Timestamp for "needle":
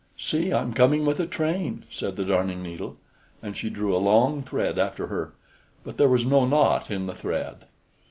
2.63-2.97